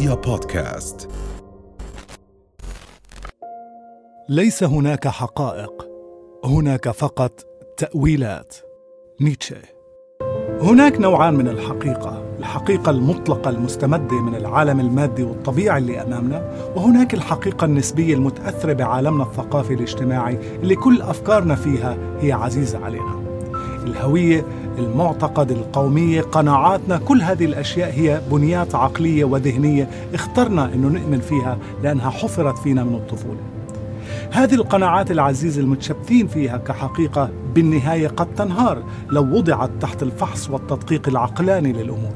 رؤيا 0.00 0.14
بودكاست. 0.14 1.08
ليس 4.28 4.62
هناك 4.64 5.08
حقائق 5.08 5.88
هناك 6.44 6.90
فقط 6.90 7.40
تأويلات. 7.76 8.56
نيتشه. 9.20 9.56
هناك 10.60 11.00
نوعان 11.00 11.34
من 11.34 11.48
الحقيقة 11.48 12.36
الحقيقة 12.38 12.90
المطلقة 12.90 13.50
المستمدة 13.50 14.22
من 14.22 14.34
العالم 14.34 14.80
المادي 14.80 15.22
والطبيعي 15.22 15.78
اللي 15.78 16.02
أمامنا 16.02 16.70
وهناك 16.76 17.14
الحقيقة 17.14 17.64
النسبية 17.64 18.14
المتأثرة 18.14 18.72
بعالمنا 18.72 19.24
الثقافي 19.24 19.74
الاجتماعي 19.74 20.38
اللي 20.62 20.76
كل 20.76 21.02
أفكارنا 21.02 21.54
فيها 21.54 21.96
هي 22.20 22.32
عزيزة 22.32 22.84
علينا. 22.84 23.19
الهوية 23.82 24.44
المعتقد 24.78 25.50
القومية 25.50 26.20
قناعاتنا 26.20 26.98
كل 26.98 27.22
هذه 27.22 27.44
الأشياء 27.44 27.92
هي 27.92 28.20
بنيات 28.30 28.74
عقلية 28.74 29.24
وذهنية 29.24 29.90
اخترنا 30.14 30.74
إنه 30.74 30.88
نؤمن 30.88 31.20
فيها 31.20 31.58
لأنها 31.82 32.10
حفرت 32.10 32.58
فينا 32.58 32.84
من 32.84 32.94
الطفولة. 32.94 33.40
هذه 34.30 34.54
القناعات 34.54 35.10
العزيزة 35.10 35.60
المتشبثين 35.60 36.26
فيها 36.26 36.56
كحقيقة 36.56 37.30
بالنهاية 37.54 38.08
قد 38.08 38.34
تنهار 38.34 38.82
لو 39.10 39.22
وضعت 39.22 39.70
تحت 39.80 40.02
الفحص 40.02 40.50
والتدقيق 40.50 41.08
العقلاني 41.08 41.72
للأمور. 41.72 42.12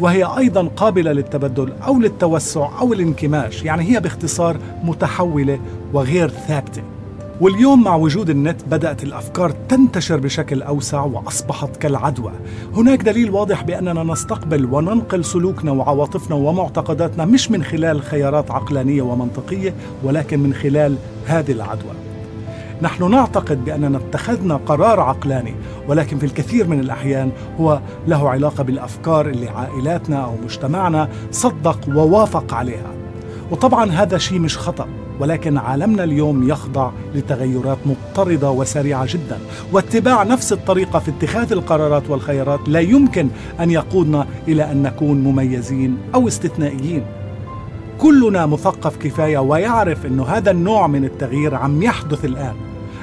وهي 0.00 0.24
أيضا 0.38 0.68
قابلة 0.76 1.12
للتبدل 1.12 1.72
أو 1.86 1.98
للتوسع 2.00 2.80
أو 2.80 2.92
الانكماش 2.92 3.62
يعني 3.62 3.82
هي 3.82 4.00
باختصار 4.00 4.56
متحولة 4.84 5.60
وغير 5.92 6.28
ثابتة. 6.28 6.82
واليوم 7.40 7.84
مع 7.84 7.96
وجود 7.96 8.30
النت 8.30 8.64
بدأت 8.64 9.02
الأفكار 9.02 9.50
تنتشر 9.50 10.16
بشكل 10.16 10.62
أوسع 10.62 11.02
وأصبحت 11.02 11.76
كالعدوى. 11.76 12.32
هناك 12.74 13.02
دليل 13.02 13.30
واضح 13.30 13.62
بأننا 13.62 14.02
نستقبل 14.04 14.64
وننقل 14.64 15.24
سلوكنا 15.24 15.70
وعواطفنا 15.70 16.36
ومعتقداتنا 16.36 17.24
مش 17.24 17.50
من 17.50 17.62
خلال 17.64 18.02
خيارات 18.02 18.50
عقلانية 18.50 19.02
ومنطقية 19.02 19.74
ولكن 20.04 20.40
من 20.40 20.54
خلال 20.54 20.96
هذه 21.26 21.52
العدوى. 21.52 21.92
نحن 22.82 23.10
نعتقد 23.10 23.64
بأننا 23.64 23.98
اتخذنا 23.98 24.56
قرار 24.56 25.00
عقلاني 25.00 25.54
ولكن 25.88 26.18
في 26.18 26.26
الكثير 26.26 26.68
من 26.68 26.80
الأحيان 26.80 27.30
هو 27.60 27.80
له 28.06 28.30
علاقة 28.30 28.64
بالأفكار 28.64 29.28
اللي 29.28 29.48
عائلاتنا 29.48 30.24
أو 30.24 30.32
مجتمعنا 30.44 31.08
صدق 31.30 31.80
ووافق 31.88 32.54
عليها. 32.54 32.90
وطبعا 33.50 33.90
هذا 33.90 34.18
شيء 34.18 34.38
مش 34.38 34.58
خطأ. 34.58 34.86
ولكن 35.20 35.58
عالمنا 35.58 36.04
اليوم 36.04 36.48
يخضع 36.48 36.90
لتغيرات 37.14 37.78
مضطردة 37.86 38.50
وسريعة 38.50 39.06
جدا. 39.12 39.38
واتباع 39.72 40.22
نفس 40.22 40.52
الطريقة 40.52 40.98
في 40.98 41.10
اتخاذ 41.10 41.52
القرارات 41.52 42.10
والخيارات 42.10 42.60
لا 42.68 42.80
يمكن 42.80 43.28
أن 43.60 43.70
يقودنا 43.70 44.26
إلى 44.48 44.72
أن 44.72 44.82
نكون 44.82 45.24
مميزين 45.24 45.96
أو 46.14 46.28
استثنائيين. 46.28 47.02
كلنا 47.98 48.46
مثقف 48.46 48.96
كفاية 48.96 49.38
ويعرف 49.38 50.06
إنه 50.06 50.24
هذا 50.24 50.50
النوع 50.50 50.86
من 50.86 51.04
التغيير 51.04 51.54
عم 51.54 51.82
يحدث 51.82 52.24
الآن. 52.24 52.54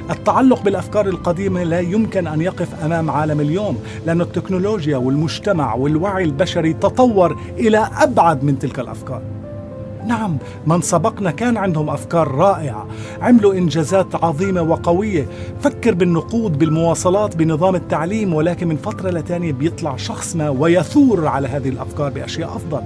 التعلق 0.09 0.61
بالأفكار 0.63 1.07
القديمة 1.07 1.63
لا 1.63 1.79
يمكن 1.79 2.27
أن 2.27 2.41
يقف 2.41 2.83
أمام 2.85 3.11
عالم 3.11 3.39
اليوم 3.39 3.77
لأن 4.05 4.21
التكنولوجيا 4.21 4.97
والمجتمع 4.97 5.73
والوعي 5.73 6.23
البشري 6.23 6.73
تطور 6.73 7.37
إلى 7.57 7.89
أبعد 7.97 8.43
من 8.43 8.59
تلك 8.59 8.79
الأفكار. 8.79 9.21
نعم 10.07 10.37
من 10.67 10.81
سبقنا 10.81 11.31
كان 11.31 11.57
عندهم 11.57 11.89
أفكار 11.89 12.31
رائعة. 12.31 12.87
عملوا 13.21 13.53
إنجازات 13.53 14.23
عظيمة 14.23 14.61
وقوية. 14.61 15.27
فكر 15.61 15.93
بالنقود 15.93 16.59
بالمواصلات 16.59 17.35
بنظام 17.35 17.75
التعليم 17.75 18.33
ولكن 18.33 18.67
من 18.67 18.77
فترة 18.77 19.09
لتانيه 19.09 19.53
بيطلع 19.53 19.95
شخص 19.95 20.35
ما 20.35 20.49
ويثور 20.49 21.27
على 21.27 21.47
هذه 21.47 21.69
الأفكار 21.69 22.09
بأشياء 22.09 22.49
أفضل. 22.55 22.81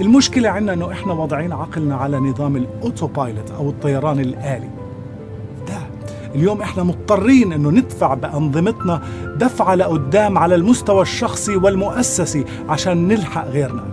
المشكلة 0.00 0.48
عندنا 0.48 0.72
إنه 0.72 0.92
إحنا 0.92 1.12
واضعين 1.12 1.52
عقلنا 1.52 1.96
على 1.96 2.18
نظام 2.18 2.56
ال 2.56 3.06
autopilot 3.06 3.50
أو 3.50 3.68
الطيران 3.68 4.20
الآلي. 4.20 4.68
ده 5.68 5.78
اليوم 6.34 6.62
إحنا 6.62 6.82
مضطرين 6.82 7.52
إنه 7.52 7.70
ندفع 7.70 8.14
بأنظمتنا 8.14 9.02
دفعه 9.36 9.74
لقدام 9.74 10.38
على 10.38 10.54
المستوى 10.54 11.02
الشخصي 11.02 11.56
والمؤسسي 11.56 12.44
عشان 12.68 13.08
نلحق 13.08 13.48
غيرنا. 13.48 13.84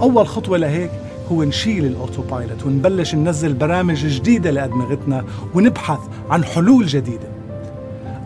أول 0.00 0.26
خطوة 0.26 0.58
لهيك 0.58 0.90
هو 1.32 1.42
نشيل 1.42 1.86
ال 1.86 2.22
autopilot 2.22 2.66
ونبلش 2.66 3.14
ننزل 3.14 3.52
برامج 3.52 4.06
جديدة 4.06 4.50
لأدمغتنا 4.50 5.24
ونبحث 5.54 5.98
عن 6.30 6.44
حلول 6.44 6.86
جديدة. 6.86 7.28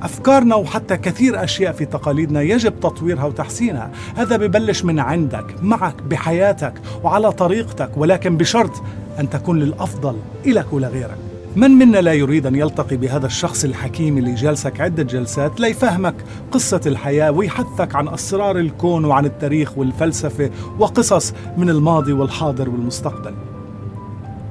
أفكارنا 0.03 0.55
وحتى 0.55 0.97
كثير 0.97 1.45
أشياء 1.45 1.73
في 1.73 1.85
تقاليدنا 1.85 2.43
يجب 2.43 2.81
تطويرها 2.81 3.25
وتحسينها. 3.25 3.91
هذا 4.17 4.37
ببلش 4.37 4.85
من 4.85 5.01
عندك 5.01 5.55
معك 5.63 6.03
بحياتك 6.03 6.75
وعلى 7.03 7.33
طريقتك 7.33 7.91
ولكن 7.97 8.37
بشرط 8.37 8.83
أن 9.19 9.31
تكون 9.31 9.59
للأفضل 9.59 10.17
إلك 10.47 10.73
ولغيرك. 10.73 11.19
من 11.57 11.71
منا 11.71 11.99
لا 11.99 12.13
يريد 12.13 12.47
أن 12.47 12.55
يلتقي 12.55 12.97
بهذا 12.97 13.27
الشخص 13.27 13.65
الحكيم 13.65 14.19
اللي 14.19 14.35
جالسك 14.35 14.81
عدة 14.81 15.03
جلسات؟ 15.03 15.61
ليفهمك 15.61 16.15
قصة 16.53 16.81
الحياة 16.87 17.31
ويحثك 17.31 17.95
عن 17.95 18.09
أسرار 18.09 18.59
الكون 18.59 19.05
وعن 19.05 19.25
التاريخ 19.25 19.79
والفلسفة 19.79 20.51
وقصص 20.79 21.35
من 21.57 21.71
الماضي 21.71 22.13
والحاضر 22.13 22.71
والمستقبل. 22.71 23.35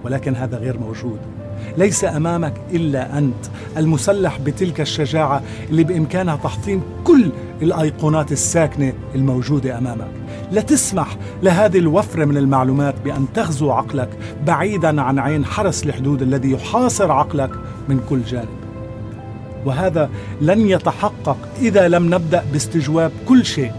ولكن 0.04 0.36
هذا 0.36 0.58
غير 0.58 0.80
موجود. 0.80 1.20
ليس 1.78 2.06
أمامك 2.06 2.54
إلا 2.74 3.18
أنت 3.18 3.46
المسلح 3.78 4.40
بتلك 4.40 4.82
الشجاعة 4.82 5.42
اللي 5.70 5.84
بإمكانها 5.84 6.36
تحطيم 6.36 6.82
كل 7.04 7.32
الأيقونات 7.62 8.32
الساكنة 8.32 8.94
الموجودة 9.16 9.78
أمامك. 9.78 10.12
لا 10.52 10.62
تسمح 10.62 11.18
لهذه 11.44 11.78
الوفرة 11.78 12.26
من 12.26 12.38
المعلومات 12.38 12.96
بأن 13.06 13.26
تغزو 13.34 13.72
عقلك 13.72 14.10
بعيدا 14.48 15.02
عن 15.02 15.20
عين 15.20 15.46
حرس 15.46 15.84
الحدود 15.84 16.22
الذي 16.22 16.52
يحاصر 16.52 17.12
عقلك 17.12 17.52
من 17.90 18.00
كل 18.10 18.24
جانب. 18.24 18.62
وهذا 19.66 20.10
لن 20.42 20.70
يتحقق 20.70 21.38
إذا 21.62 21.88
لم 21.88 22.16
نبدأ 22.16 22.44
باستجواب 22.54 23.12
كل 23.28 23.46
شيء. 23.46 23.72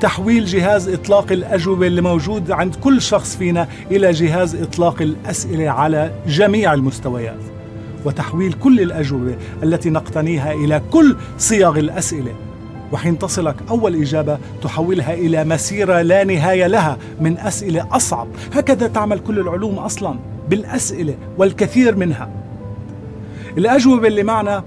تحويل 0.00 0.44
جهاز 0.44 0.88
إطلاق 0.88 1.32
الأجوبة 1.32 1.86
اللي 1.86 2.00
موجود 2.00 2.50
عند 2.50 2.74
كل 2.74 3.02
شخص 3.02 3.36
فينا 3.36 3.68
إلى 3.90 4.10
جهاز 4.10 4.54
إطلاق 4.54 5.02
الأسئلة 5.02 5.70
على 5.70 6.12
جميع 6.26 6.74
المستويات. 6.74 7.40
وتحويل 8.04 8.52
كل 8.52 8.80
الأجوبة 8.80 9.36
التي 9.62 9.90
نقتنيها 9.90 10.52
إلى 10.52 10.82
كل 10.90 11.16
صيغ 11.38 11.78
الأسئلة. 11.78 12.34
وحين 12.92 13.18
تصلك 13.18 13.56
أول 13.70 14.02
إجابة 14.02 14.38
تحولها 14.62 15.14
إلى 15.14 15.44
مسيرة 15.44 16.02
لا 16.02 16.24
نهاية 16.24 16.66
لها 16.66 16.96
من 17.20 17.38
أسئلة 17.38 17.86
أصعب. 17.92 18.28
هكذا 18.54 18.86
تعمل 18.88 19.18
كل 19.18 19.38
العلوم 19.38 19.78
أصلا 19.78 20.14
بالأسئلة 20.48 21.14
والكثير 21.38 21.96
منها. 21.96 22.30
الأجوبة 23.58 24.08
اللي 24.08 24.22
معنا 24.22 24.64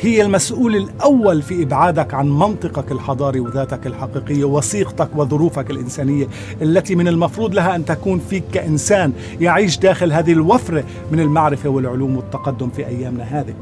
هي 0.00 0.22
المسؤول 0.22 0.76
الأول 0.76 1.42
في 1.42 1.62
إبعادك 1.62 2.14
عن 2.14 2.28
منطقك 2.28 2.92
الحضاري 2.92 3.40
وذاتك 3.40 3.86
الحقيقية 3.86 4.44
وصيغتك 4.44 5.08
وظروفك 5.16 5.70
الإنسانية 5.70 6.28
التي 6.62 6.94
من 6.94 7.08
المفروض 7.08 7.54
لها 7.54 7.76
أن 7.76 7.84
تكون 7.84 8.18
فيك 8.18 8.44
كإنسان 8.52 9.12
يعيش 9.40 9.78
داخل 9.78 10.12
هذه 10.12 10.32
الوفرة 10.32 10.84
من 11.12 11.20
المعرفة 11.20 11.68
والعلوم 11.68 12.16
والتقدم 12.16 12.70
في 12.70 12.86
أيامنا 12.86 13.24
هذه. 13.24 13.54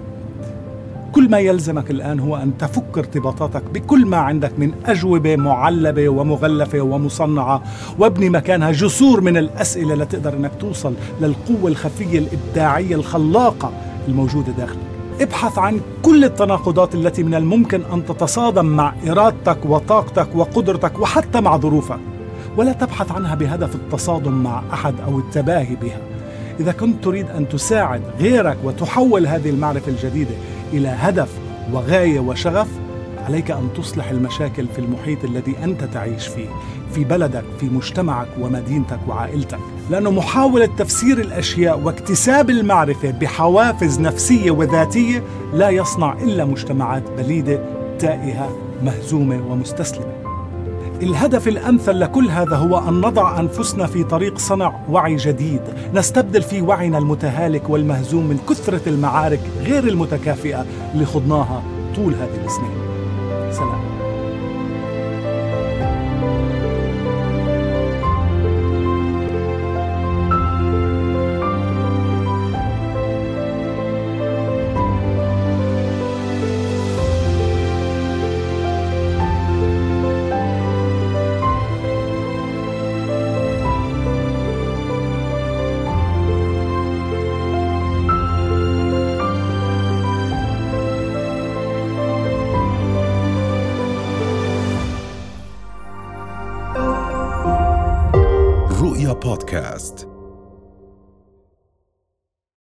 كل 1.12 1.30
ما 1.30 1.38
يلزمك 1.38 1.90
الآن 1.90 2.20
هو 2.20 2.36
أن 2.36 2.58
تفك 2.58 2.98
ارتباطاتك 2.98 3.62
بكل 3.74 4.06
ما 4.06 4.16
عندك 4.16 4.52
من 4.58 4.72
أجوبة 4.86 5.36
معلبة 5.36 6.08
ومغلفة 6.08 6.80
ومصنعة 6.80 7.62
وابني 7.98 8.30
مكانها 8.30 8.72
جسور 8.72 9.20
من 9.20 9.36
الأسئلة 9.36 9.94
لتقدر 9.94 10.34
أنك 10.34 10.50
توصل 10.60 10.94
للقوة 11.20 11.70
الخفية 11.70 12.18
الإبداعية 12.18 12.94
الخلاقة 12.94 13.72
الموجودة 14.08 14.52
داخلك. 14.52 14.78
ابحث 15.20 15.58
عن 15.58 15.80
كل 16.02 16.24
التناقضات 16.24 16.94
التي 16.94 17.22
من 17.22 17.34
الممكن 17.34 17.82
أن 17.92 18.06
تتصادم 18.06 18.66
مع 18.66 18.94
إرادتك 19.08 19.58
وطاقتك 19.66 20.28
وقدرتك 20.34 20.98
وحتى 20.98 21.40
مع 21.40 21.56
ظروفك 21.56 22.00
ولا 22.56 22.72
تبحث 22.72 23.12
عنها 23.12 23.34
بهدف 23.34 23.74
التصادم 23.74 24.32
مع 24.42 24.62
أحد 24.72 24.94
أو 25.06 25.18
التباهي 25.18 25.74
بها. 25.74 26.00
إذا 26.60 26.72
كنت 26.72 27.04
تريد 27.04 27.30
أن 27.30 27.48
تساعد 27.48 28.02
غيرك 28.20 28.56
وتحول 28.64 29.26
هذه 29.26 29.50
المعرفة 29.50 29.92
الجديدة 29.92 30.34
إلى 30.72 30.88
هدف 30.88 31.28
وغاية 31.72 32.20
وشغف 32.20 32.68
عليك 33.26 33.50
أن 33.50 33.68
تصلح 33.76 34.10
المشاكل 34.10 34.66
في 34.66 34.78
المحيط 34.78 35.24
الذي 35.24 35.56
أنت 35.64 35.84
تعيش 35.84 36.26
فيه 36.26 36.48
في 36.94 37.04
بلدك 37.04 37.44
في 37.60 37.66
مجتمعك 37.66 38.28
ومدينتك 38.40 38.98
وعائلتك. 39.08 39.58
لأنه 39.90 40.10
محاولة 40.10 40.66
تفسير 40.66 41.20
الأشياء 41.20 41.80
واكتساب 41.80 42.50
المعرفة 42.50 43.10
بحوافز 43.10 44.00
نفسية 44.00 44.50
وذاتية 44.50 45.22
لا 45.54 45.70
يصنع 45.70 46.12
إلا 46.12 46.44
مجتمعات 46.44 47.02
بليدة 47.18 47.60
تائهة 47.98 48.56
مهزومة 48.82 49.52
ومستسلمة. 49.52 50.17
الهدف 51.02 51.48
الأمثل 51.48 52.00
لكل 52.00 52.28
هذا 52.28 52.56
هو 52.56 52.88
أن 52.88 53.00
نضع 53.00 53.40
أنفسنا 53.40 53.86
في 53.86 54.04
طريق 54.04 54.38
صنع 54.38 54.80
وعي 54.90 55.16
جديد، 55.16 55.60
نستبدل 55.94 56.42
فيه 56.42 56.62
وعينا 56.62 56.98
المتهالك 56.98 57.70
والمهزوم 57.70 58.26
من 58.26 58.38
كثرة 58.48 58.88
المعارك 58.88 59.40
غير 59.62 59.84
المتكافئة 59.84 60.66
اللي 60.94 61.06
خضناها 61.06 61.62
طول 61.96 62.14
هذه 62.14 62.44
السنين. 62.44 62.78
سلام. 63.52 63.87
بودكاست 99.22 100.07